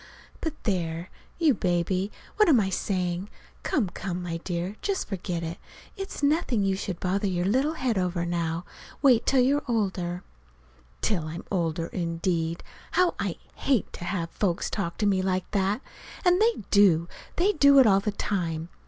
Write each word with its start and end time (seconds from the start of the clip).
But, 0.39 0.55
there, 0.63 1.11
you 1.37 1.53
baby! 1.53 2.11
What 2.37 2.49
am 2.49 2.59
I 2.59 2.71
saying? 2.71 3.29
Come, 3.61 3.87
come, 3.91 4.23
my 4.23 4.37
dear, 4.37 4.75
just 4.81 5.07
forget 5.07 5.43
it. 5.43 5.59
It's 5.95 6.23
nothing 6.23 6.63
you 6.63 6.75
should 6.75 6.99
bother 6.99 7.27
your 7.27 7.45
little 7.45 7.73
head 7.73 7.99
over 7.99 8.25
now. 8.25 8.65
Wait 9.03 9.27
till 9.27 9.41
you're 9.41 9.61
older." 9.67 10.23
Till 11.01 11.27
I'm 11.27 11.43
older, 11.51 11.85
indeed! 11.85 12.63
How 12.93 13.13
I 13.19 13.35
hate 13.53 13.93
to 13.93 14.05
have 14.05 14.31
folks 14.31 14.71
talk 14.71 14.97
to 14.97 15.05
me 15.05 15.21
like 15.21 15.51
that! 15.51 15.81
And 16.25 16.41
they 16.41 16.63
do 16.71 17.07
they 17.35 17.51
do 17.51 17.77
it 17.77 17.85
all 17.85 17.99
the 17.99 18.11
time. 18.11 18.69